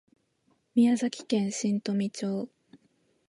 [0.73, 2.49] 宮崎県新富町